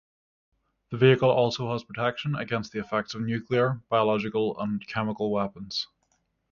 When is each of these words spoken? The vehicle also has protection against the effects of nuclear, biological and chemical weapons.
The 0.89 0.97
vehicle 0.97 1.29
also 1.29 1.71
has 1.73 1.83
protection 1.83 2.35
against 2.35 2.71
the 2.71 2.79
effects 2.79 3.13
of 3.13 3.21
nuclear, 3.21 3.81
biological 3.87 4.59
and 4.59 4.83
chemical 4.87 5.31
weapons. 5.31 5.85